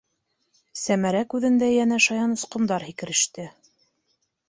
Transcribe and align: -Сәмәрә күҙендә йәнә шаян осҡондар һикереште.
-Сәмәрә 0.83 1.21
күҙендә 1.35 1.69
йәнә 1.75 2.01
шаян 2.09 2.35
осҡондар 2.39 2.91
һикереште. 2.91 3.51